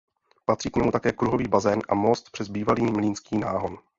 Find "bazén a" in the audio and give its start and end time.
1.47-1.95